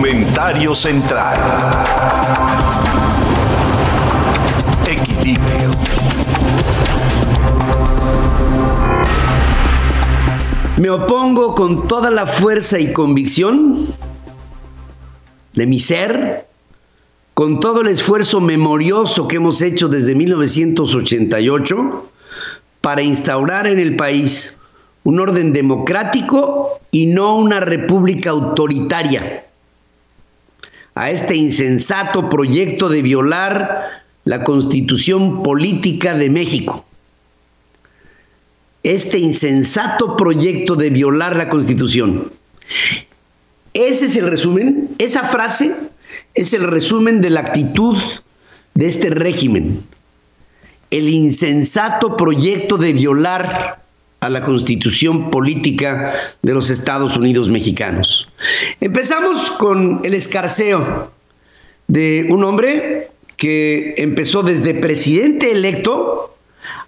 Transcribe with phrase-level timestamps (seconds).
[0.00, 1.36] Comentario central.
[4.88, 5.70] Equilibrio.
[10.78, 13.88] Me opongo con toda la fuerza y convicción
[15.52, 16.46] de mi ser,
[17.34, 22.10] con todo el esfuerzo memorioso que hemos hecho desde 1988
[22.80, 24.58] para instaurar en el país
[25.04, 29.44] un orden democrático y no una república autoritaria.
[30.94, 36.84] A este insensato proyecto de violar la constitución política de México.
[38.82, 42.32] Este insensato proyecto de violar la constitución.
[43.72, 45.74] Ese es el resumen, esa frase
[46.34, 47.96] es el resumen de la actitud
[48.74, 49.82] de este régimen.
[50.90, 53.79] El insensato proyecto de violar
[54.20, 58.28] a la constitución política de los Estados Unidos mexicanos.
[58.80, 61.10] Empezamos con el escarceo
[61.88, 66.36] de un hombre que empezó desde presidente electo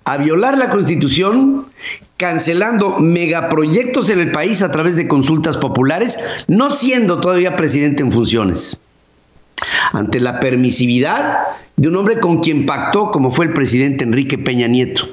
[0.05, 1.67] a violar la constitución,
[2.19, 6.19] cancelando megaproyectos en el país a través de consultas populares,
[6.49, 8.81] no siendo todavía presidente en funciones.
[9.93, 11.39] Ante la permisividad
[11.77, 15.09] de un hombre con quien pactó, como fue el presidente Enrique Peña Nieto.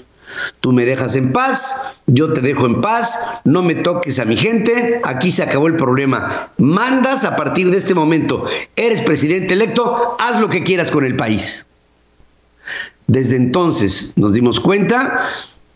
[0.61, 4.35] Tú me dejas en paz, yo te dejo en paz, no me toques a mi
[4.35, 6.51] gente, aquí se acabó el problema.
[6.57, 11.15] Mandas a partir de este momento, eres presidente electo, haz lo que quieras con el
[11.15, 11.65] país.
[13.07, 15.29] Desde entonces nos dimos cuenta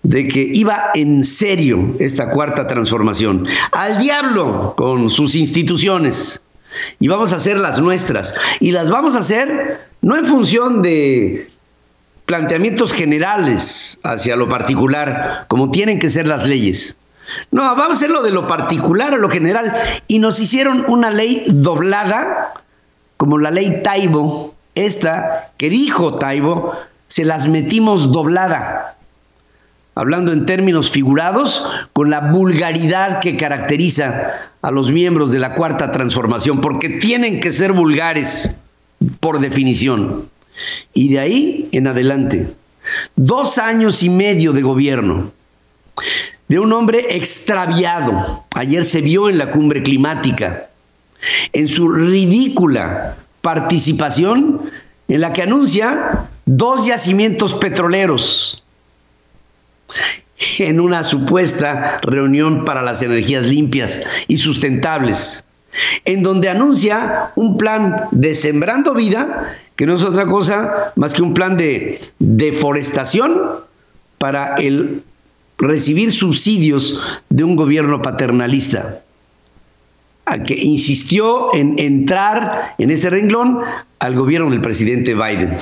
[0.04, 3.48] de que iba en serio esta cuarta transformación.
[3.72, 6.42] Al diablo con sus instituciones.
[7.00, 8.36] Y vamos a hacer las nuestras.
[8.60, 11.50] Y las vamos a hacer no en función de
[12.26, 16.98] planteamientos generales hacia lo particular, como tienen que ser las leyes.
[17.52, 19.74] No, vamos a hacerlo de lo particular a lo general.
[20.08, 22.54] Y nos hicieron una ley doblada,
[23.18, 26.74] como la ley Taibo, esta que dijo Taibo,
[27.08, 28.96] se las metimos doblada.
[29.96, 34.32] Hablando en términos figurados, con la vulgaridad que caracteriza
[34.62, 38.56] a los miembros de la cuarta transformación, porque tienen que ser vulgares
[39.20, 40.30] por definición.
[40.94, 42.50] Y de ahí en adelante,
[43.16, 45.32] dos años y medio de gobierno
[46.48, 48.46] de un hombre extraviado.
[48.56, 50.70] Ayer se vio en la cumbre climática,
[51.54, 54.62] en su ridícula participación
[55.08, 58.64] en la que anuncia dos yacimientos petroleros
[60.60, 65.46] en una supuesta reunión para las energías limpias y sustentables,
[66.06, 71.22] en donde anuncia un plan de sembrando vida que no es otra cosa más que
[71.22, 73.42] un plan de deforestación
[74.18, 75.04] para el
[75.58, 79.02] recibir subsidios de un gobierno paternalista,
[80.26, 83.60] al que insistió en entrar en ese renglón
[84.00, 85.58] al gobierno del presidente Biden.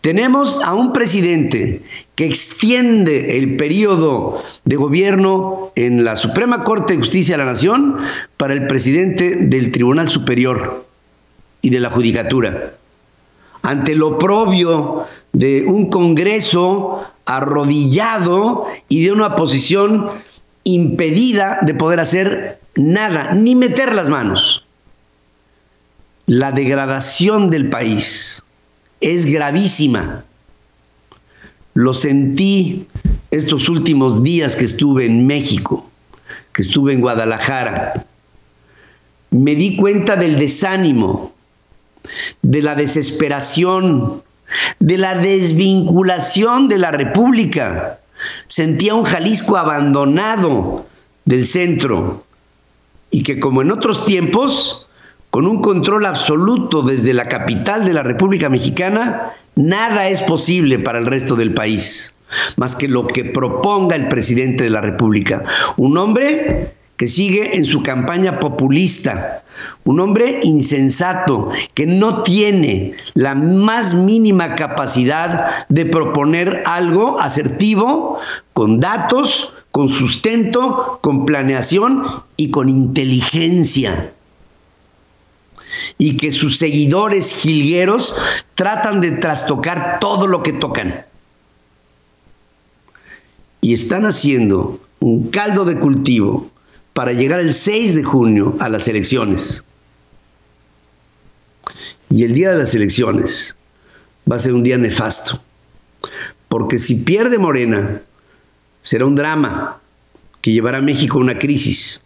[0.00, 1.82] Tenemos a un presidente
[2.14, 7.96] que extiende el periodo de gobierno en la Suprema Corte de Justicia de la Nación
[8.36, 10.86] para el presidente del Tribunal Superior
[11.66, 12.74] y de la Judicatura.
[13.62, 20.10] Ante lo propio de un Congreso arrodillado y de una posición
[20.62, 24.64] impedida de poder hacer nada, ni meter las manos.
[26.26, 28.44] La degradación del país
[29.00, 30.22] es gravísima.
[31.74, 32.86] Lo sentí
[33.32, 35.84] estos últimos días que estuve en México,
[36.52, 38.06] que estuve en Guadalajara.
[39.30, 41.35] Me di cuenta del desánimo,
[42.42, 44.22] de la desesperación,
[44.78, 47.98] de la desvinculación de la República.
[48.46, 50.86] Sentía un Jalisco abandonado
[51.24, 52.24] del centro
[53.10, 54.88] y que como en otros tiempos,
[55.30, 60.98] con un control absoluto desde la capital de la República Mexicana, nada es posible para
[60.98, 62.14] el resto del país,
[62.56, 65.44] más que lo que proponga el presidente de la República.
[65.76, 69.42] Un hombre que sigue en su campaña populista,
[69.84, 78.18] un hombre insensato que no tiene la más mínima capacidad de proponer algo asertivo
[78.52, 82.02] con datos, con sustento, con planeación
[82.36, 84.12] y con inteligencia.
[85.98, 88.14] Y que sus seguidores jilgueros
[88.54, 91.04] tratan de trastocar todo lo que tocan.
[93.60, 96.50] Y están haciendo un caldo de cultivo
[96.96, 99.62] para llegar el 6 de junio a las elecciones.
[102.08, 103.54] Y el día de las elecciones
[104.30, 105.38] va a ser un día nefasto,
[106.48, 108.00] porque si pierde Morena,
[108.80, 109.78] será un drama
[110.40, 112.02] que llevará a México a una crisis.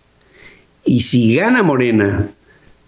[0.85, 2.29] Y si gana Morena,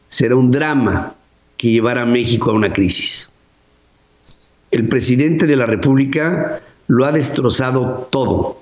[0.08, 1.14] será un drama
[1.56, 3.31] que llevará a México a una crisis.
[4.72, 8.60] El presidente de la República lo ha destrozado todo.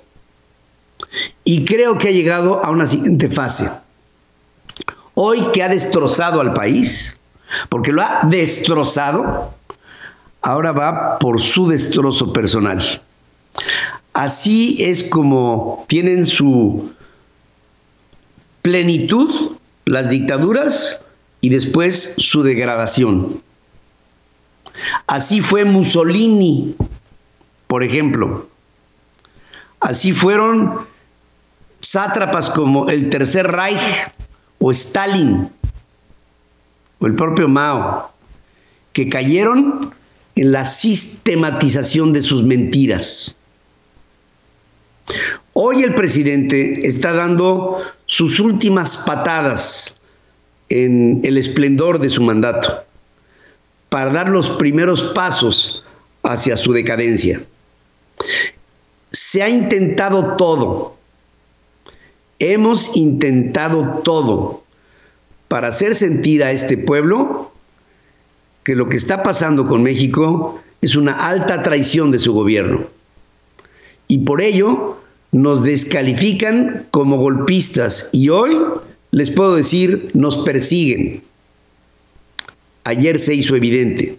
[1.50, 3.68] Y creo que ha llegado a una siguiente fase.
[5.14, 7.16] Hoy que ha destrozado al país,
[7.68, 9.52] porque lo ha destrozado,
[10.42, 13.02] ahora va por su destrozo personal.
[14.12, 16.92] Así es como tienen su
[18.62, 19.56] plenitud
[19.86, 21.04] las dictaduras
[21.40, 23.42] y después su degradación.
[25.08, 26.76] Así fue Mussolini,
[27.66, 28.46] por ejemplo.
[29.80, 30.88] Así fueron
[31.80, 34.12] sátrapas como el Tercer Reich
[34.58, 35.50] o Stalin
[36.98, 38.12] o el propio Mao,
[38.92, 39.94] que cayeron
[40.36, 43.36] en la sistematización de sus mentiras.
[45.52, 50.00] Hoy el presidente está dando sus últimas patadas
[50.68, 52.84] en el esplendor de su mandato
[53.88, 55.84] para dar los primeros pasos
[56.22, 57.42] hacia su decadencia.
[59.10, 60.96] Se ha intentado todo.
[62.40, 64.64] Hemos intentado todo
[65.48, 67.52] para hacer sentir a este pueblo
[68.64, 72.84] que lo que está pasando con México es una alta traición de su gobierno.
[74.08, 74.96] Y por ello
[75.32, 78.56] nos descalifican como golpistas y hoy
[79.10, 81.22] les puedo decir, nos persiguen.
[82.84, 84.18] Ayer se hizo evidente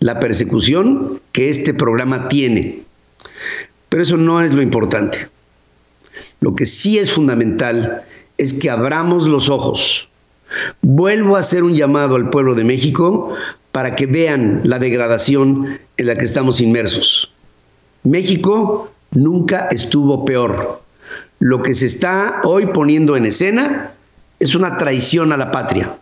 [0.00, 2.80] la persecución que este programa tiene,
[3.88, 5.28] pero eso no es lo importante.
[6.40, 8.02] Lo que sí es fundamental
[8.38, 10.08] es que abramos los ojos.
[10.82, 13.34] Vuelvo a hacer un llamado al pueblo de México
[13.72, 17.32] para que vean la degradación en la que estamos inmersos.
[18.04, 20.82] México nunca estuvo peor.
[21.38, 23.92] Lo que se está hoy poniendo en escena
[24.38, 25.98] es una traición a la patria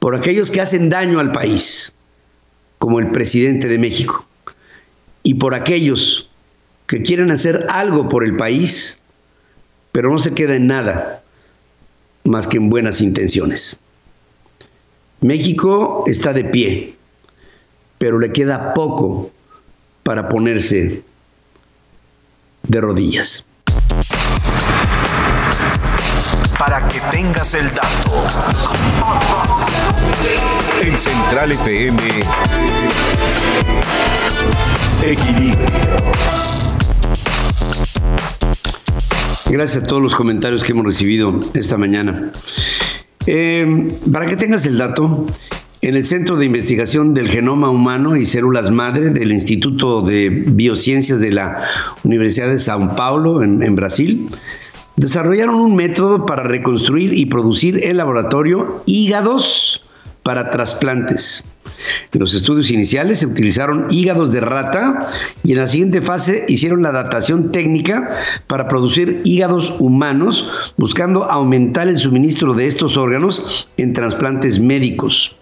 [0.00, 1.92] por aquellos que hacen daño al país,
[2.78, 4.26] como el presidente de México,
[5.22, 6.28] y por aquellos
[6.86, 8.98] que quieren hacer algo por el país,
[9.92, 11.22] pero no se queda en nada
[12.24, 13.78] más que en buenas intenciones.
[15.20, 16.96] México está de pie,
[17.98, 19.30] pero le queda poco
[20.02, 21.02] para ponerse
[22.62, 23.44] de rodillas.
[26.58, 28.12] Para que tengas el dato.
[30.82, 31.98] En Central FM,
[35.02, 36.69] Equilibrio.
[39.50, 42.30] Gracias a todos los comentarios que hemos recibido esta mañana.
[43.26, 45.26] Eh, para que tengas el dato,
[45.82, 51.18] en el Centro de Investigación del Genoma Humano y Células Madre del Instituto de Biociencias
[51.18, 51.64] de la
[52.04, 54.28] Universidad de São Paulo, en, en Brasil,
[54.94, 59.82] desarrollaron un método para reconstruir y producir en laboratorio hígados
[60.22, 61.44] para trasplantes.
[62.12, 65.10] En los estudios iniciales se utilizaron hígados de rata
[65.42, 68.10] y en la siguiente fase hicieron la adaptación técnica
[68.46, 75.36] para producir hígados humanos, buscando aumentar el suministro de estos órganos en trasplantes médicos.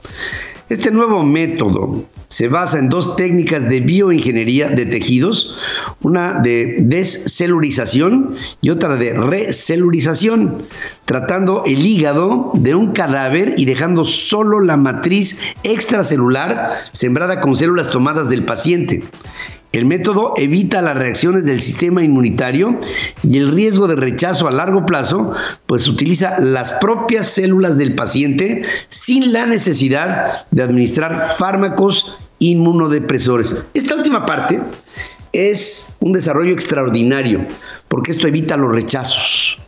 [0.69, 5.57] Este nuevo método se basa en dos técnicas de bioingeniería de tejidos,
[6.03, 10.59] una de descelurización y otra de recelurización,
[11.07, 17.89] tratando el hígado de un cadáver y dejando solo la matriz extracelular sembrada con células
[17.89, 19.03] tomadas del paciente.
[19.73, 22.79] El método evita las reacciones del sistema inmunitario
[23.23, 25.35] y el riesgo de rechazo a largo plazo,
[25.67, 33.57] pues utiliza las propias células del paciente sin la necesidad de administrar fármacos inmunodepresores.
[33.75, 34.61] Esta última parte
[35.33, 37.41] es un desarrollo extraordinario,
[37.89, 39.59] porque esto evita los rechazos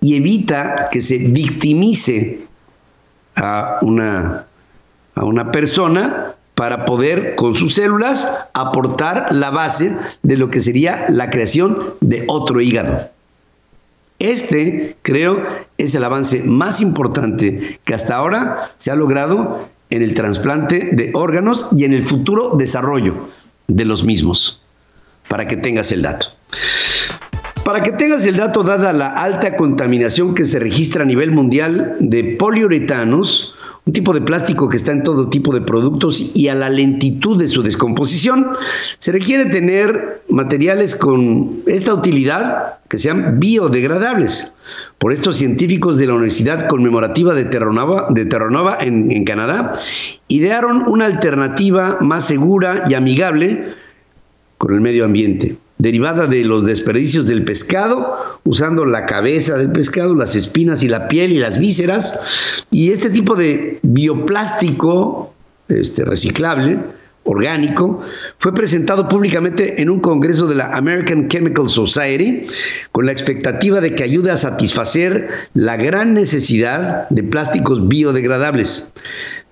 [0.00, 2.40] y evita que se victimice
[3.36, 4.46] a una,
[5.14, 11.06] a una persona para poder con sus células aportar la base de lo que sería
[11.08, 13.10] la creación de otro hígado.
[14.18, 15.42] Este, creo,
[15.78, 21.10] es el avance más importante que hasta ahora se ha logrado en el trasplante de
[21.14, 23.14] órganos y en el futuro desarrollo
[23.66, 24.62] de los mismos,
[25.28, 26.28] para que tengas el dato.
[27.64, 31.96] Para que tengas el dato, dada la alta contaminación que se registra a nivel mundial
[32.00, 36.54] de poliuretanos, un tipo de plástico que está en todo tipo de productos y a
[36.54, 38.48] la lentitud de su descomposición,
[38.98, 44.52] se requiere tener materiales con esta utilidad que sean biodegradables.
[44.98, 49.72] Por estos científicos de la Universidad Conmemorativa de Terranova, de Terranova en, en Canadá
[50.28, 53.74] idearon una alternativa más segura y amigable
[54.58, 60.14] con el medio ambiente derivada de los desperdicios del pescado, usando la cabeza del pescado,
[60.14, 62.20] las espinas y la piel y las vísceras.
[62.70, 65.34] Y este tipo de bioplástico
[65.68, 66.78] este, reciclable,
[67.24, 68.00] orgánico,
[68.38, 72.46] fue presentado públicamente en un congreso de la American Chemical Society
[72.92, 78.92] con la expectativa de que ayude a satisfacer la gran necesidad de plásticos biodegradables.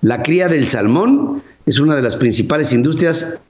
[0.01, 3.43] La cría del salmón es una de las principales industrias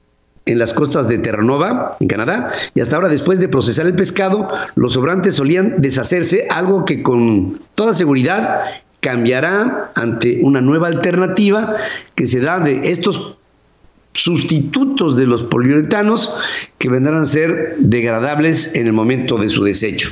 [0.45, 4.47] en las costas de Terranova, en Canadá, y hasta ahora después de procesar el pescado,
[4.75, 8.61] los sobrantes solían deshacerse, algo que con toda seguridad
[9.01, 11.75] cambiará ante una nueva alternativa
[12.15, 13.37] que se da de estos
[14.13, 16.37] sustitutos de los poliuretanos
[16.77, 20.11] que vendrán a ser degradables en el momento de su desecho,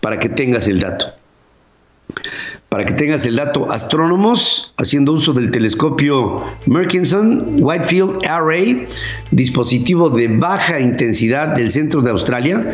[0.00, 1.06] para que tengas el dato.
[2.70, 8.86] Para que tengas el dato, astrónomos, haciendo uso del telescopio Murchison Whitefield Array,
[9.32, 12.70] dispositivo de baja intensidad del centro de Australia,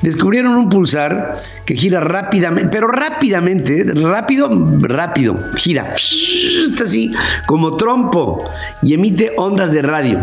[0.00, 4.48] descubrieron un pulsar que gira rápidamente, pero rápidamente, rápido,
[4.80, 7.12] rápido, gira, está así,
[7.46, 8.42] como trompo,
[8.80, 10.18] y emite ondas de radio.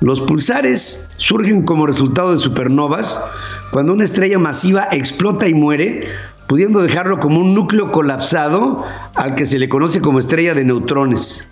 [0.00, 3.20] Los pulsares surgen como resultado de supernovas,
[3.72, 6.06] cuando una estrella masiva explota y muere,
[6.48, 8.84] pudiendo dejarlo como un núcleo colapsado
[9.14, 11.48] al que se le conoce como estrella de neutrones.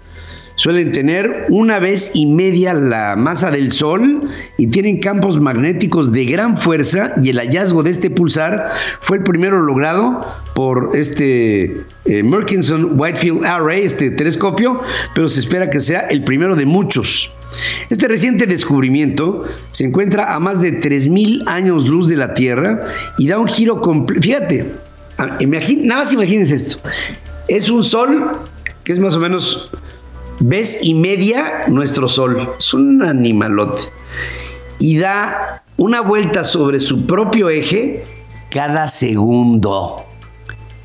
[0.57, 4.21] Suelen tener una vez y media la masa del Sol
[4.57, 8.71] y tienen campos magnéticos de gran fuerza y el hallazgo de este pulsar
[9.01, 10.25] fue el primero logrado
[10.55, 14.81] por este eh, Murchison Whitefield Array, este telescopio,
[15.17, 17.33] pero se espera que sea el primero de muchos.
[17.91, 22.87] Este reciente descubrimiento se encuentra a más de 3.000 años luz de la Tierra
[23.19, 24.23] y da un giro completo.
[24.23, 24.73] Fíjate,
[25.19, 26.79] ah, nada más imagínense esto.
[27.49, 28.39] Es un sol
[28.85, 29.71] que es más o menos
[30.41, 32.49] vez y media nuestro Sol.
[32.59, 33.83] Es un animalote.
[34.79, 38.05] Y da una vuelta sobre su propio eje
[38.51, 40.05] cada segundo.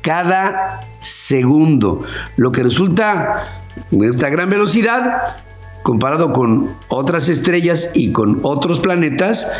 [0.02, 2.02] Cada segundo.
[2.36, 3.46] Lo que resulta
[3.90, 5.36] de esta gran velocidad,
[5.82, 9.50] comparado con otras estrellas y con otros planetas,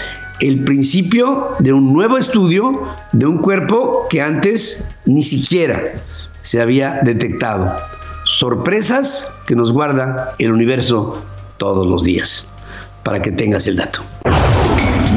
[0.41, 5.79] el principio de un nuevo estudio de un cuerpo que antes ni siquiera
[6.41, 7.77] se había detectado
[8.25, 11.23] sorpresas que nos guarda el universo
[11.57, 12.47] todos los días,
[13.03, 14.03] para que tengas el dato.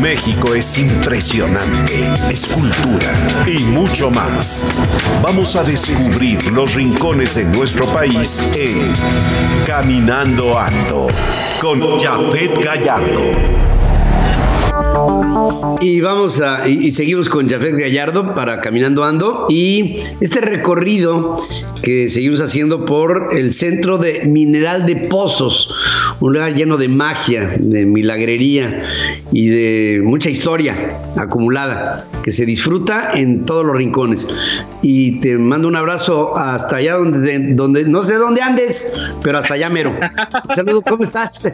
[0.01, 3.11] México es impresionante, es cultura
[3.45, 4.65] y mucho más.
[5.21, 8.93] Vamos a descubrir los rincones de nuestro país en
[9.65, 11.07] Caminando Ando
[11.61, 13.31] con Jafet Gallardo.
[15.81, 21.37] Y vamos a, y, seguimos con Jafet Gallardo para Caminando Ando y este recorrido
[21.81, 25.73] que seguimos haciendo por el centro de Mineral de Pozos,
[26.19, 28.83] un lugar lleno de magia, de milagrería
[29.31, 34.27] y de mucha historia acumulada que se disfruta en todos los rincones.
[34.81, 39.55] Y te mando un abrazo hasta allá donde, donde no sé dónde andes, pero hasta
[39.55, 39.93] allá mero.
[40.55, 41.51] Saludos, ¿cómo estás?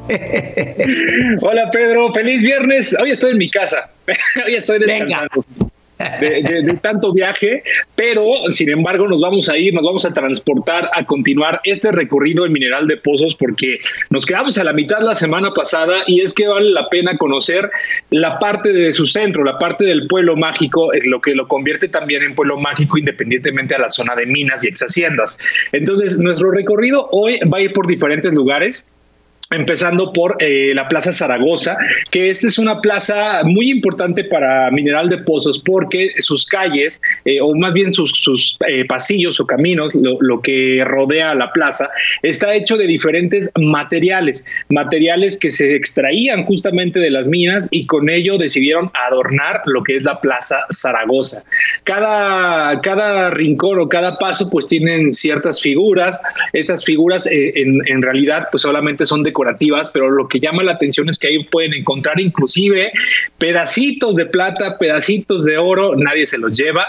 [1.41, 2.95] Hola Pedro, feliz viernes.
[3.01, 3.68] Hoy estoy en mi casa.
[4.45, 5.45] Hoy estoy descansando.
[6.21, 7.61] De, tanto viaje,
[7.93, 12.45] pero sin embargo nos vamos a ir, nos vamos a transportar a continuar este recorrido
[12.45, 16.33] en Mineral de Pozos porque nos quedamos a la mitad la semana pasada y es
[16.33, 17.69] que vale la pena conocer
[18.11, 22.23] la parte de su centro, la parte del pueblo mágico, lo que lo convierte también
[22.23, 25.37] en pueblo mágico independientemente a la zona de minas y ex haciendas.
[25.73, 28.85] Entonces nuestro recorrido hoy va a ir por diferentes lugares
[29.51, 31.75] empezando por eh, la Plaza Zaragoza,
[32.11, 37.41] que esta es una plaza muy importante para Mineral de Pozos porque sus calles, eh,
[37.41, 41.89] o más bien sus, eh, pasillos o caminos, lo, que rodea la plaza,
[42.21, 48.09] está hecho de diferentes materiales, materiales que se extraían justamente de las minas y con
[48.09, 51.43] ello decidieron adornar lo que es la Plaza Zaragoza.
[51.83, 56.21] Cada, cada rincón o cada paso pues tienen ciertas figuras,
[56.53, 59.33] estas figuras en, en realidad pues solamente son de
[59.93, 62.91] pero lo que llama la atención es que ahí pueden encontrar inclusive
[63.37, 66.87] pedacitos de plata, pedacitos de oro, nadie se los lleva,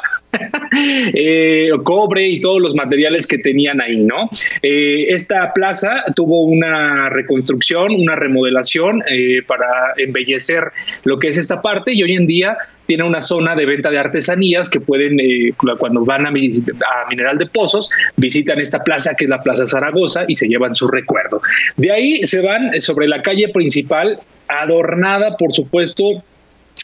[1.14, 4.30] eh, cobre y todos los materiales que tenían ahí, ¿no?
[4.62, 10.70] Eh, esta plaza tuvo una reconstrucción, una remodelación eh, para embellecer
[11.04, 12.56] lo que es esta parte y hoy en día
[12.86, 15.16] tiene una zona de venta de artesanías que pueden,
[15.78, 20.24] cuando van a, a, Mineral de Pozos, visitan esta plaza que es la Plaza Zaragoza
[20.26, 21.40] y se llevan su recuerdo.
[21.76, 24.18] De ahí se van sobre la calle principal,
[24.48, 26.24] adornada, por supuesto,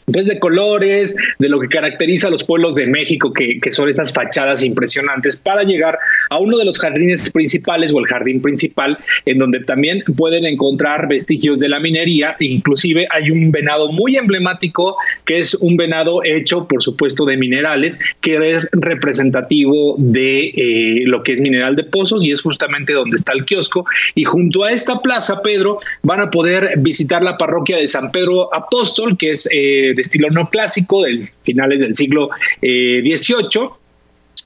[0.09, 4.13] pues de colores, de lo que caracteriza a los pueblos de México, que, son esas
[4.13, 5.99] fachadas impresionantes, para llegar
[6.29, 11.09] a uno de los jardines principales o el jardín principal, en donde también pueden encontrar
[11.09, 14.95] vestigios de la minería, inclusive hay un venado muy emblemático,
[15.25, 21.21] que es un venado hecho, por supuesto, de minerales, que es representativo de eh, lo
[21.21, 23.85] que es mineral de pozos y es justamente donde está el kiosco.
[24.15, 28.55] Y junto a esta plaza, Pedro, van a poder visitar la parroquia de San Pedro
[28.55, 29.49] Apóstol, que es...
[29.51, 32.29] Eh, de estilo neoclásico, del finales del siglo
[32.61, 33.69] XVIII.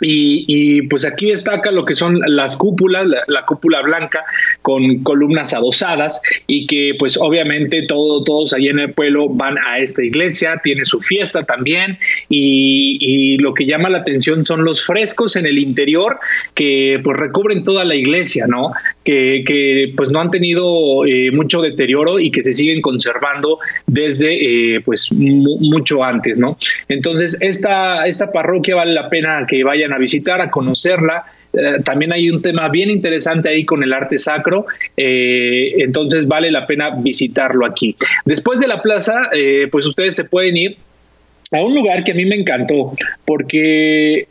[0.01, 4.23] Y, pues aquí destaca lo que son las cúpulas, la, cúpula blanca
[4.61, 9.79] con columnas adosadas y que pues obviamente todo, todos allí en el pueblo van a
[9.79, 11.97] esta iglesia, tiene su fiesta también
[12.29, 16.19] y, lo que llama la atención son los frescos en el interior
[16.53, 18.71] que pues recubren toda la iglesia, ¿no?
[19.03, 24.75] Que, que pues no han tenido eh, mucho deterioro y que se siguen conservando desde
[24.75, 26.57] eh, pues mucho antes, ¿no?
[26.87, 31.25] Entonces esta, esta parroquia vale la pena que vayan a visitar, a conocerla.
[31.53, 36.49] Eh, también hay un tema bien interesante ahí con el arte sacro, eh, entonces vale
[36.49, 37.95] la pena visitarlo aquí.
[38.25, 40.77] Después de la plaza, eh, pues ustedes se pueden ir
[41.51, 42.93] a un lugar que a mí me encantó,
[43.25, 44.27] porque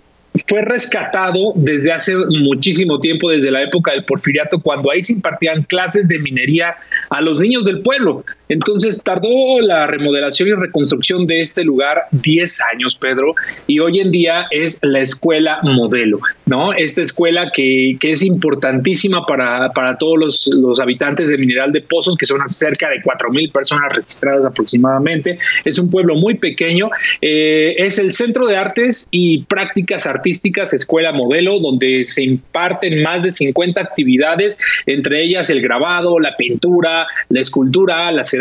[0.46, 5.64] fue rescatado desde hace muchísimo tiempo, desde la época del porfiriato, cuando ahí se impartían
[5.64, 6.76] clases de minería
[7.10, 8.24] a los niños del pueblo.
[8.50, 13.34] Entonces tardó la remodelación y reconstrucción de este lugar 10 años, Pedro,
[13.68, 16.72] y hoy en día es la escuela modelo, ¿no?
[16.72, 21.80] Esta escuela que, que es importantísima para, para todos los, los, habitantes de Mineral de
[21.80, 25.38] Pozos, que son cerca de 4 mil personas registradas aproximadamente.
[25.64, 26.90] Es un pueblo muy pequeño.
[27.22, 33.22] Eh, es el Centro de Artes y Prácticas Artísticas Escuela Modelo, donde se imparten más
[33.22, 38.39] de 50 actividades, entre ellas el grabado, la pintura, la escultura, la cerámica,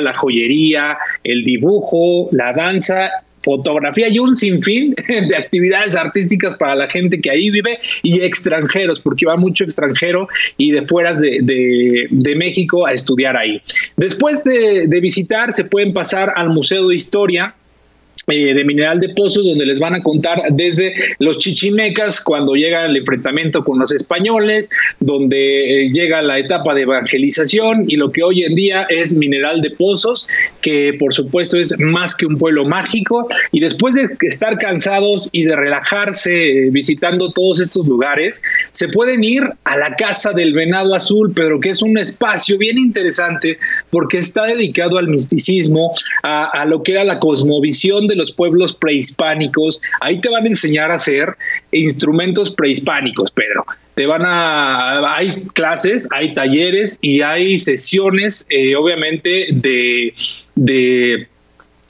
[0.00, 3.10] la joyería, el dibujo, la danza
[3.42, 9.00] fotografía y un sinfín de actividades artísticas para la gente que ahí vive y extranjeros,
[9.00, 11.38] porque va mucho extranjero y de fuera de,
[12.10, 13.60] de, México a estudiar ahí.
[13.96, 17.54] Después de, de visitar, se pueden pasar al Museo de Historia,
[18.28, 22.84] eh, de Mineral de Pozos, donde les van a contar desde los chichimecas, cuando llega
[22.86, 24.70] el enfrentamiento con los españoles,
[25.00, 29.60] donde eh, llega la etapa de evangelización y lo que hoy en día es Mineral
[29.60, 30.28] de Pozos,
[30.60, 33.28] que por supuesto es más que un pueblo mágico.
[33.50, 38.42] Y después de estar cansados y de relajarse eh, visitando todos estos lugares,
[38.72, 42.78] se pueden ir a la Casa del Venado Azul, pero que es un espacio bien
[42.78, 43.58] interesante
[43.90, 49.80] porque está dedicado al misticismo, a, lo que era la cosmovisión los pueblos prehispánicos.
[50.00, 51.36] Ahí te van a enseñar a hacer
[51.70, 53.64] instrumentos prehispánicos, Pedro.
[53.94, 60.14] Te van a, hay clases, hay talleres y hay sesiones, eh, obviamente, de,
[60.54, 61.28] de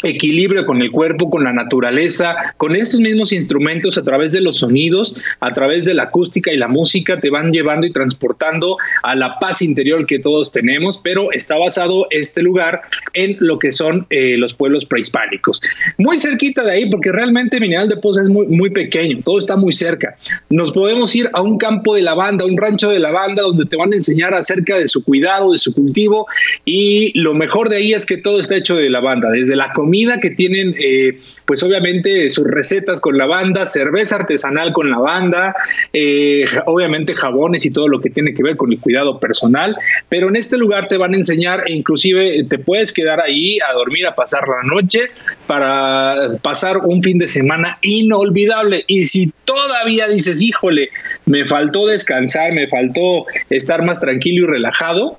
[0.03, 4.59] equilibrio con el cuerpo, con la naturaleza, con estos mismos instrumentos a través de los
[4.59, 9.15] sonidos, a través de la acústica y la música, te van llevando y transportando a
[9.15, 12.83] la paz interior que todos tenemos, pero está basado este lugar
[13.15, 15.61] en lo que son eh, los pueblos prehispánicos.
[15.99, 19.57] Muy cerquita de ahí, porque realmente Mineral de Poza es muy, muy pequeño, todo está
[19.57, 20.17] muy cerca.
[20.51, 23.93] Nos podemos ir a un campo de lavanda, un rancho de lavanda, donde te van
[23.93, 26.27] a enseñar acerca de su cuidado, de su cultivo,
[26.65, 29.92] y lo mejor de ahí es que todo está hecho de lavanda, desde la comida,
[30.21, 35.55] que tienen, eh, pues obviamente sus recetas con lavanda, cerveza artesanal con lavanda,
[35.93, 39.77] eh, obviamente jabones y todo lo que tiene que ver con el cuidado personal,
[40.09, 43.73] pero en este lugar te van a enseñar e inclusive te puedes quedar ahí a
[43.75, 45.11] dormir, a pasar la noche
[45.47, 48.85] para pasar un fin de semana inolvidable.
[48.87, 50.89] Y si todavía dices, híjole,
[51.27, 55.19] me faltó descansar, me faltó estar más tranquilo y relajado,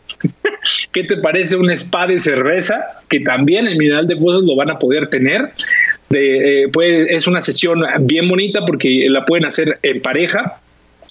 [0.91, 2.85] ¿qué te parece un spa de cerveza?
[3.09, 5.51] Que también en Mineral de Pozos lo van a poder tener.
[6.11, 6.67] Eh,
[7.09, 10.59] es una sesión bien bonita porque la pueden hacer en pareja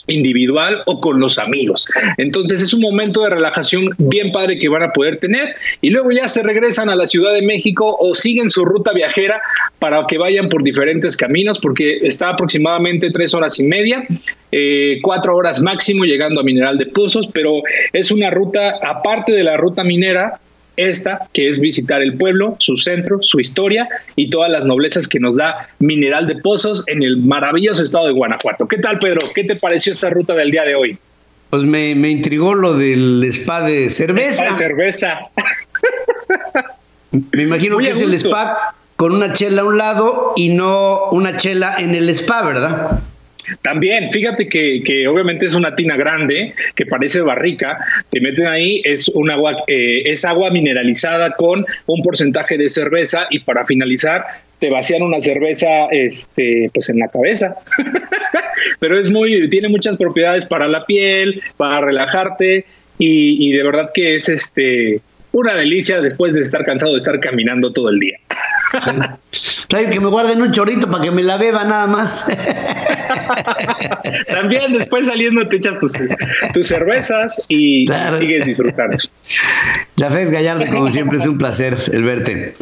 [0.06, 1.86] individual o con los amigos.
[2.18, 6.10] Entonces es un momento de relajación bien padre que van a poder tener y luego
[6.10, 9.40] ya se regresan a la Ciudad de México o siguen su ruta viajera
[9.78, 14.04] para que vayan por diferentes caminos porque está aproximadamente tres horas y media,
[14.50, 17.62] eh, cuatro horas máximo llegando a Mineral de Pozos, pero
[17.92, 20.40] es una ruta aparte de la ruta minera
[20.76, 25.20] esta, que es visitar el pueblo, su centro, su historia y todas las noblezas que
[25.20, 28.66] nos da Mineral de Pozos en el maravilloso estado de Guanajuato.
[28.66, 29.20] ¿Qué tal, Pedro?
[29.34, 30.98] ¿Qué te pareció esta ruta del día de hoy?
[31.50, 34.44] Pues me, intrigó lo del spa de cerveza.
[34.44, 35.18] Spa de cerveza.
[37.32, 41.36] me imagino que es el spa con una chela a un lado y no una
[41.36, 43.02] chela en el spa, ¿verdad?
[43.62, 47.78] También, fíjate que, que, obviamente es una tina grande que parece barrica,
[48.10, 53.26] te meten ahí, es un agua, eh, es agua mineralizada con un porcentaje de cerveza
[53.30, 54.24] y para finalizar
[54.58, 57.56] te vacían una cerveza este, pues en la cabeza.
[58.78, 62.64] Pero es muy, tiene muchas propiedades para la piel, para relajarte
[62.98, 65.00] y, y de verdad que es este
[65.32, 68.18] una delicia después de estar cansado de estar caminando todo el día.
[69.68, 72.26] que me guarden un chorrito para que me la beba nada más.
[74.28, 75.92] También después saliendo te echas tus,
[76.66, 77.86] cervezas y
[78.18, 78.96] sigues disfrutando.
[79.98, 82.54] Jafet Gallardo, como siempre, es un placer el verte.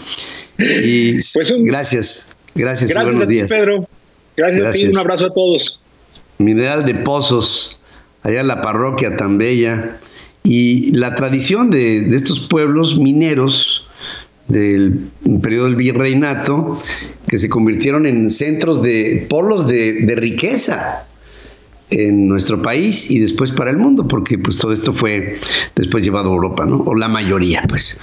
[0.58, 3.48] Y pues gracias, gracias, gracias buenos días.
[3.48, 3.88] Pedro.
[4.36, 5.80] Gracias, a ti, un abrazo a todos.
[6.38, 7.80] Mineral de Pozos,
[8.22, 9.98] allá en la parroquia tan bella.
[10.42, 13.86] Y la tradición de, estos pueblos mineros
[14.48, 15.10] del
[15.42, 16.80] periodo del virreinato,
[17.28, 21.04] que se convirtieron en centros de polos de, riqueza
[21.90, 25.38] en nuestro país y después para el mundo, porque pues todo esto fue
[25.74, 26.78] después llevado a Europa, ¿no?
[26.78, 27.98] O la mayoría, pues.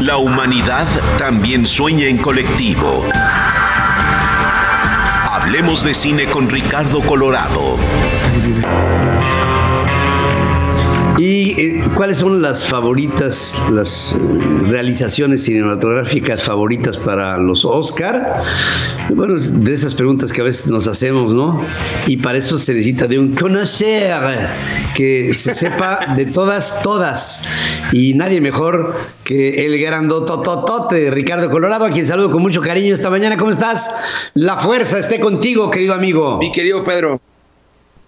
[0.00, 0.86] La humanidad
[1.18, 3.04] también sueña en colectivo.
[5.48, 7.78] Hablemos de cine con Ricardo Colorado.
[11.18, 14.18] ¿Y eh, cuáles son las favoritas, las eh,
[14.68, 18.44] realizaciones cinematográficas favoritas para los Oscar?
[19.12, 21.60] Bueno, de estas preguntas que a veces nos hacemos, ¿no?
[22.06, 24.48] Y para eso se necesita de un conocer,
[24.94, 27.48] que se sepa de todas, todas.
[27.90, 33.10] Y nadie mejor que el grandotototote Ricardo Colorado, a quien saludo con mucho cariño esta
[33.10, 33.36] mañana.
[33.36, 33.90] ¿Cómo estás?
[34.34, 36.38] La fuerza esté contigo, querido amigo.
[36.38, 37.20] Mi querido Pedro.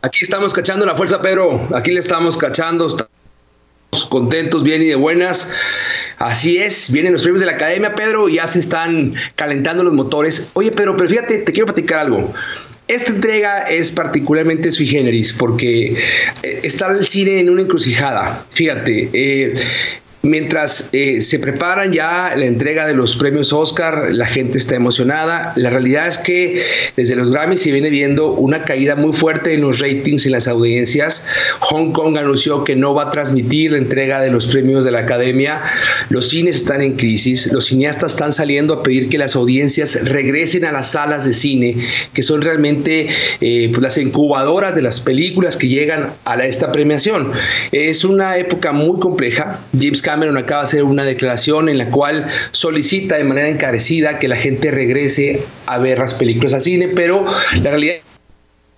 [0.03, 1.69] Aquí estamos cachando la fuerza, Pedro.
[1.75, 2.87] Aquí le estamos cachando.
[2.87, 5.53] Estamos contentos, bien y de buenas.
[6.19, 9.93] Así es, vienen los premios de la academia, Pedro, y ya se están calentando los
[9.93, 10.51] motores.
[10.55, 12.33] Oye, Pedro, pero fíjate, te quiero platicar algo.
[12.89, 15.97] Esta entrega es particularmente sui generis porque
[16.43, 18.47] eh, está el cine en una encrucijada.
[18.51, 19.55] Fíjate, eh,
[20.23, 25.55] Mientras eh, se preparan ya la entrega de los premios Oscar, la gente está emocionada.
[25.57, 26.63] La realidad es que
[26.95, 30.47] desde los Grammys se viene viendo una caída muy fuerte en los ratings y las
[30.47, 31.27] audiencias.
[31.61, 34.99] Hong Kong anunció que no va a transmitir la entrega de los premios de la
[34.99, 35.63] Academia.
[36.11, 37.51] Los cines están en crisis.
[37.51, 41.79] Los cineastas están saliendo a pedir que las audiencias regresen a las salas de cine,
[42.13, 43.09] que son realmente
[43.41, 47.33] eh, pues, las incubadoras de las películas que llegan a esta premiación.
[47.73, 49.61] Es una época muy compleja.
[49.73, 54.27] James Cameron acaba de hacer una declaración en la cual solicita de manera encarecida que
[54.27, 57.25] la gente regrese a ver las películas al cine, pero
[57.63, 57.95] la realidad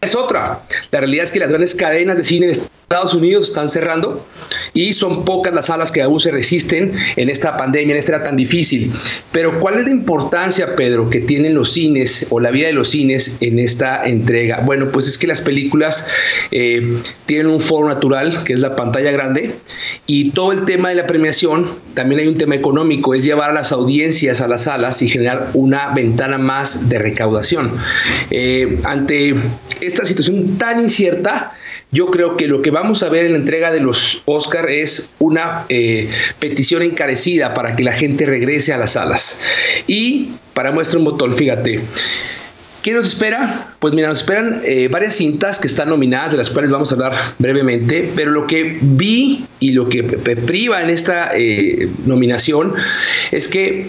[0.02, 0.60] es otra.
[0.90, 4.26] La realidad es que las grandes cadenas de cine en Estados Unidos están cerrando
[4.74, 8.24] y son pocas las salas que aún se resisten en esta pandemia, en esta era
[8.24, 8.92] tan difícil.
[9.30, 12.90] Pero ¿cuál es la importancia, Pedro, que tienen los cines o la vida de los
[12.90, 14.60] cines en esta entrega?
[14.60, 16.06] Bueno, pues es que las películas
[16.50, 19.54] eh, tienen un foro natural, que es la pantalla grande,
[20.06, 23.54] y todo el tema de la premiación, también hay un tema económico, es llevar a
[23.54, 27.72] las audiencias a las salas y generar una ventana más de recaudación.
[28.30, 29.34] Eh, ante
[29.92, 31.52] esta situación tan incierta,
[31.90, 35.12] yo creo que lo que vamos a ver en la entrega de los Oscar es
[35.18, 36.08] una eh,
[36.40, 39.40] petición encarecida para que la gente regrese a las salas.
[39.86, 41.82] Y para muestra un botón, fíjate.
[42.82, 43.76] ¿Qué nos espera?
[43.78, 46.94] Pues mira, nos esperan eh, varias cintas que están nominadas, de las cuales vamos a
[46.96, 52.74] hablar brevemente, pero lo que vi y lo que priva en esta eh, nominación
[53.30, 53.86] es que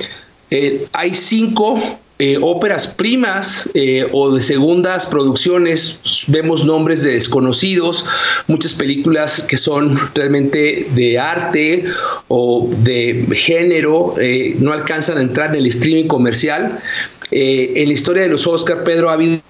[0.91, 8.05] hay cinco eh, óperas primas eh, o de segundas producciones, vemos nombres de desconocidos,
[8.45, 11.85] muchas películas que son realmente de arte
[12.27, 16.79] o de género, eh, no alcanzan a entrar en el streaming comercial.
[17.31, 19.41] en la historia de los Oscar, Pedro ha habido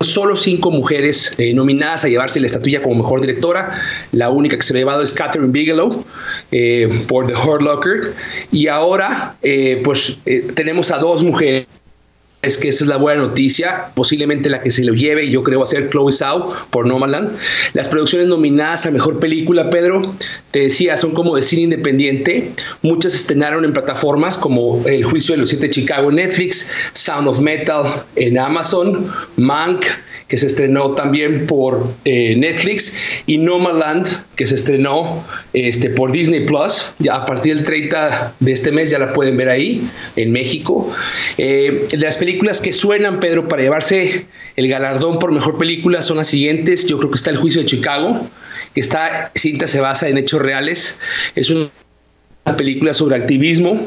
[0.00, 3.80] solo cinco mujeres nominadas a llevarse la estatuilla como mejor directora.
[4.12, 6.04] La única que se ha llevado es Catherine Bigelow
[7.08, 8.14] por The Hurt Locker.
[8.52, 9.38] Y ahora,
[9.82, 10.18] pues
[10.54, 11.66] tenemos a dos mujeres
[12.40, 15.58] es que esa es la buena noticia, posiblemente la que se lo lleve, yo creo
[15.58, 17.36] va a ser Chloe Zhao por Nomadland.
[17.72, 20.02] Las producciones nominadas a Mejor Película, Pedro,
[20.52, 25.40] te decía, son como de cine independiente, muchas estrenaron en plataformas como El Juicio de
[25.40, 29.84] los Siete Chicago en Netflix, Sound of Metal en Amazon, Mank,
[30.28, 36.46] que se estrenó también por eh, Netflix, y Nomadland, que se estrenó este, por Disney
[36.46, 36.94] Plus.
[36.98, 40.92] Ya a partir del 30 de este mes ya la pueden ver ahí, en México.
[41.38, 46.28] Eh, las películas que suenan, Pedro, para llevarse el galardón por mejor película son las
[46.28, 46.86] siguientes.
[46.86, 48.28] Yo creo que está El Juicio de Chicago,
[48.74, 51.00] que esta cinta se basa en hechos reales.
[51.34, 51.70] Es una
[52.56, 53.80] película sobre activismo.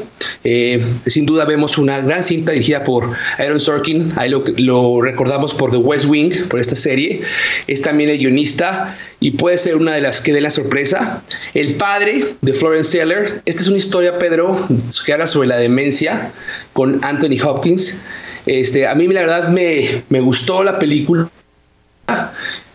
[0.44, 5.70] Eh, sin duda vemos una gran cinta dirigida por Aaron Sorkin, ahí lo, recordamos por
[5.70, 7.22] The West Wing, por esta serie.
[7.66, 11.22] Es también el guionista y puede ser una de las que dé la sorpresa.
[11.54, 14.68] El padre de Florence Seller, esta es una historia, Pedro,
[15.04, 16.32] que habla sobre la demencia
[16.72, 18.00] con Anthony Hopkins.
[18.46, 21.30] Este, a mí la verdad me, me gustó la película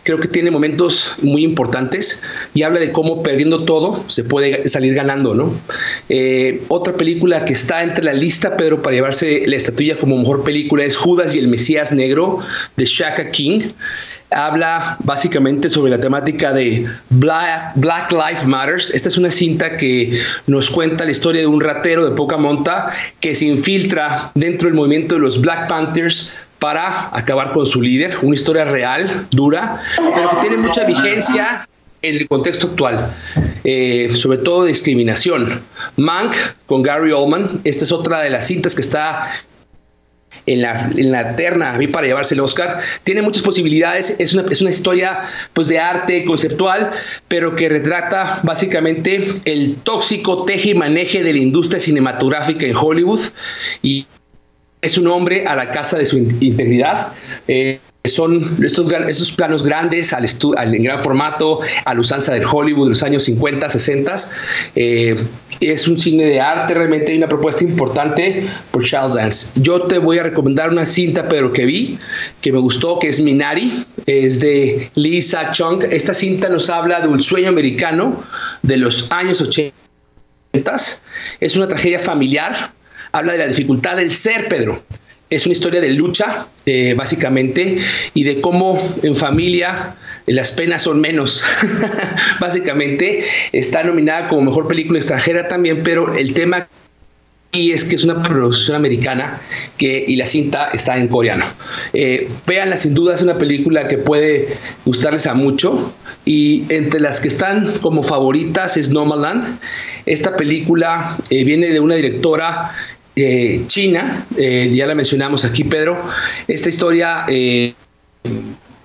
[0.08, 2.22] creo que tiene momentos muy importantes
[2.54, 5.52] y habla de cómo perdiendo todo se puede salir ganando, ¿no?
[6.08, 10.44] Eh, otra película que está entre la lista, Pedro, para llevarse la estatuilla como mejor
[10.44, 12.38] película es Judas y el Mesías Negro
[12.78, 13.60] de Shaka King
[14.30, 18.90] habla básicamente sobre la temática de Black, Black Lives Matters.
[18.94, 22.92] Esta es una cinta que nos cuenta la historia de un ratero de poca monta
[23.20, 28.18] que se infiltra dentro del movimiento de los Black Panthers para acabar con su líder,
[28.22, 31.68] una historia real, dura, pero que tiene mucha vigencia
[32.02, 33.12] en el contexto actual,
[33.64, 35.62] eh, sobre todo discriminación.
[35.96, 36.34] Mank
[36.66, 39.32] con Gary Oldman, esta es otra de las cintas que está
[40.46, 42.80] en la, en la terna a mí para llevarse el Oscar.
[43.04, 46.92] Tiene muchas posibilidades, es una, es una historia pues, de arte conceptual,
[47.28, 53.20] pero que retrata básicamente el tóxico teje y maneje de la industria cinematográfica en Hollywood
[53.82, 54.06] y
[54.80, 57.12] es un hombre a la casa de su integridad.
[57.46, 60.24] Eh, son estos, planos grandes al,
[60.56, 64.16] al, en gran formato, a la usanza del Hollywood de los años 50, 60.
[64.76, 65.16] Eh,
[65.60, 69.60] es un cine de arte, realmente hay una propuesta importante por Charles Dance.
[69.60, 71.98] Yo te voy a recomendar una cinta, pero que vi,
[72.40, 75.82] que me gustó, que es Minari, es de Lisa Chung.
[75.90, 78.22] Esta cinta nos habla de un sueño americano
[78.62, 79.74] de los años 80.
[81.40, 82.72] Es una tragedia familiar
[83.12, 84.82] habla de la dificultad del ser, Pedro.
[85.30, 87.78] Es una historia de lucha, eh, básicamente,
[88.14, 91.44] y de cómo en familia las penas son menos.
[92.40, 96.66] básicamente, está nominada como mejor película extranjera también, pero el tema
[97.52, 99.40] y es que es una producción americana
[99.78, 101.46] que, y la cinta está en coreano.
[101.94, 104.48] Eh, véanla, sin duda es una película que puede
[104.84, 105.92] gustarles a mucho
[106.24, 109.58] y entre las que están como favoritas es Nomadland.
[110.04, 112.72] Esta película eh, viene de una directora
[113.22, 116.02] eh, China, eh, ya la mencionamos aquí, Pedro.
[116.46, 117.74] Esta historia eh,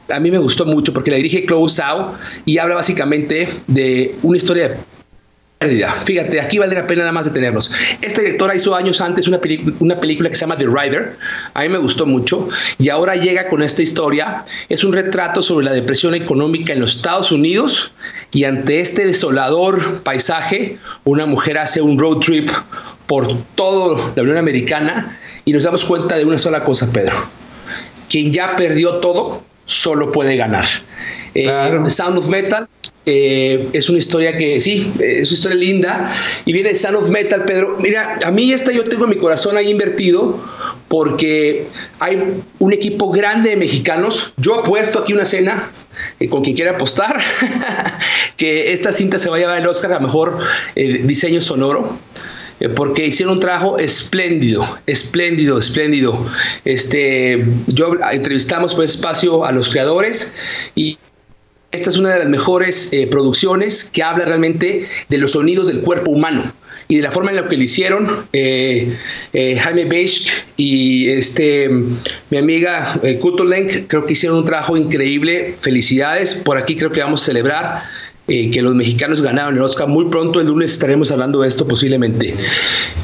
[0.10, 2.16] a mí me gustó mucho porque la dirige Chloe Zhao
[2.46, 4.78] y habla básicamente de una historia de.
[6.04, 7.72] Fíjate, aquí vale la pena nada más detenernos.
[8.02, 11.16] Esta directora hizo años antes una película que se llama The Rider.
[11.54, 12.50] A mí me gustó mucho.
[12.80, 14.44] Y ahora llega con esta historia.
[14.68, 17.94] Es un retrato sobre la depresión económica en los Estados Unidos.
[18.34, 22.50] Y ante este desolador paisaje, una mujer hace un road trip
[23.08, 27.16] por toda la Unión Americana y nos damos cuenta de una sola cosa, Pedro.
[28.10, 30.66] Quien ya perdió todo, solo puede ganar.
[31.36, 32.68] Eh, Sound of Metal
[33.06, 36.12] eh, es una historia que sí, es una historia linda
[36.46, 37.78] y viene Sound of Metal, Pedro.
[37.80, 40.40] Mira, a mí esta yo tengo mi corazón ahí invertido
[40.90, 41.68] porque
[42.00, 44.34] hay un equipo grande de mexicanos.
[44.38, 45.72] Yo apuesto aquí una cena
[46.20, 47.20] eh, con quien quiera apostar
[48.38, 50.38] que esta cinta se va a llevar el Oscar a mejor
[50.76, 51.98] diseño sonoro.
[52.64, 56.26] Eh, porque hicieron un trabajo espléndido, espléndido, espléndido.
[56.64, 60.34] Este, yo entrevistamos por espacio a los creadores
[60.74, 60.98] y
[61.72, 65.82] esta es una de las mejores eh, producciones que habla realmente de los sonidos del
[65.82, 66.54] cuerpo humano
[66.88, 68.96] y de la forma en la que lo hicieron eh,
[69.34, 71.70] Jaime Beich y este
[72.30, 77.24] mi amiga Kutolenk creo que hicieron un trabajo increíble felicidades por aquí creo que vamos
[77.24, 77.84] a celebrar
[78.26, 79.90] eh, que los mexicanos ganaron el Oscar.
[79.90, 82.34] Muy pronto, el lunes, estaremos hablando de esto posiblemente.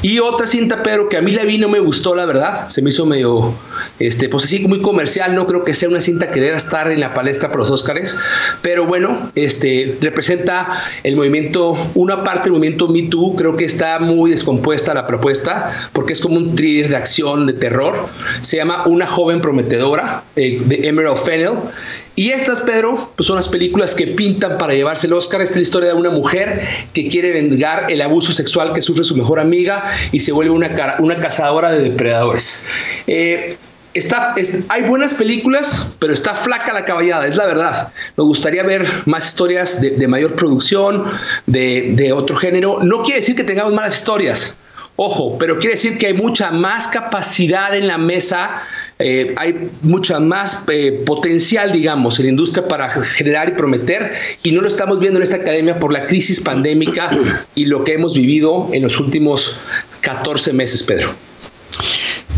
[0.00, 2.68] Y otra cinta, pero que a mí la vi no me gustó, la verdad.
[2.68, 3.52] Se me hizo medio,
[3.98, 5.34] este, pues así, muy comercial.
[5.34, 8.16] No creo que sea una cinta que deba estar en la palestra para los Oscars.
[8.62, 10.68] Pero bueno, este, representa
[11.02, 13.36] el movimiento, una parte del movimiento Me Too.
[13.36, 17.52] Creo que está muy descompuesta la propuesta, porque es como un thriller de acción, de
[17.52, 18.08] terror.
[18.40, 21.58] Se llama Una joven prometedora, eh, de Emerald Fennell.
[22.20, 25.40] Y estas, Pedro, pues son las películas que pintan para llevarse el Oscar.
[25.40, 26.60] Es la historia de una mujer
[26.92, 30.98] que quiere vengar el abuso sexual que sufre su mejor amiga y se vuelve una,
[30.98, 32.62] una cazadora de depredadores.
[33.06, 33.56] Eh,
[33.92, 34.36] Está,
[34.68, 37.92] hay buenas películas, pero está flaca la caballada, es la verdad.
[38.16, 41.06] Me gustaría ver más historias de, mayor producción,
[41.46, 42.78] de, de, otro género.
[42.82, 44.56] No quiere decir que tengamos malas historias,
[45.02, 48.60] Ojo, pero quiere decir que hay mucha más capacidad en la mesa,
[48.98, 54.52] eh, hay mucha más eh, potencial, digamos, en la industria para generar y prometer, y
[54.52, 57.12] no lo estamos viendo en esta academia por la crisis pandémica
[57.54, 59.58] y lo que hemos vivido en los últimos
[60.02, 61.14] 14 meses, Pedro.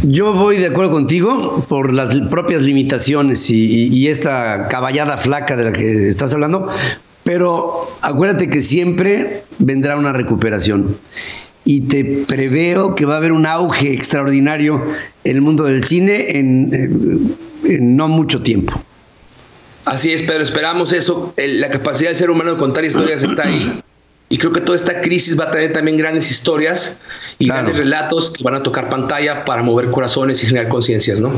[0.05, 5.73] Yo voy de acuerdo contigo por las propias limitaciones y, esta caballada flaca de la
[5.73, 6.69] que estás hablando,
[7.25, 10.97] pero acuérdate que siempre vendrá una recuperación.
[11.65, 14.83] Y te preveo que va a haber un auge extraordinario
[15.25, 17.37] en el mundo del cine en,
[17.97, 18.81] no mucho tiempo.
[19.85, 21.35] Así es, pero esperamos eso.
[21.37, 23.83] La capacidad del ser humano de contar historias está ahí.
[24.29, 26.99] Y creo que toda esta crisis va a traer también grandes historias
[27.39, 31.33] y grandes relatos que van a tocar pantalla para mover corazones y generar conciencias, ¿no?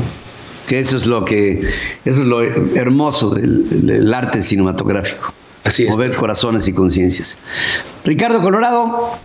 [0.67, 1.59] Que eso es lo que,
[2.05, 5.33] eso es lo hermoso del, arte cinematográfico.
[5.65, 5.89] Así es.
[5.89, 7.37] Mover corazones y conciencias.
[8.05, 9.19] Ricardo Colorado,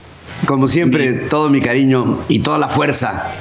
[0.46, 3.34] como siempre, todo mi cariño y toda la fuerza.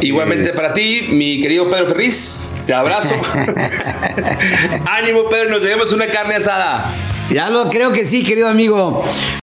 [0.00, 3.14] Igualmente para ti, mi querido Pedro Ferriz, te abrazo.
[4.86, 6.90] Ánimo, Pedro, nos debemos una carne asada.
[7.30, 9.02] Ya lo creo que sí, querido amigo.